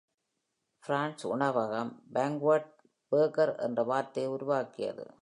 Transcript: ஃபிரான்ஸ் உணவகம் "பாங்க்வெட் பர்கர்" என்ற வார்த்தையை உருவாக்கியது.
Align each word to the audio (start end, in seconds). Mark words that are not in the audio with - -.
ஃபிரான்ஸ் 0.83 1.25
உணவகம் 1.27 1.91
"பாங்க்வெட் 2.13 2.71
பர்கர்" 3.11 3.55
என்ற 3.57 3.83
வார்த்தையை 3.83 4.31
உருவாக்கியது. 4.31 5.05